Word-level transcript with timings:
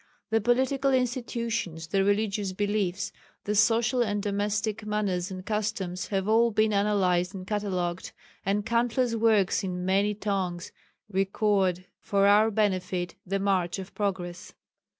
The 0.31 0.41
political 0.41 0.91
institutions, 0.91 1.85
the 1.89 2.03
religious 2.03 2.53
beliefs, 2.53 3.11
the 3.43 3.53
social 3.53 4.01
and 4.01 4.19
domestic 4.19 4.83
manners 4.83 5.29
and 5.29 5.45
customs 5.45 6.07
have 6.07 6.27
all 6.27 6.49
been 6.49 6.73
analyzed 6.73 7.35
and 7.35 7.45
catalogued, 7.45 8.11
and 8.43 8.65
countless 8.65 9.13
works 9.13 9.63
in 9.63 9.85
many 9.85 10.15
tongues 10.15 10.71
record 11.07 11.85
for 11.99 12.25
our 12.25 12.49
benefit 12.49 13.13
the 13.27 13.37
march 13.37 13.77
of 13.77 13.93
progress. 13.93 14.55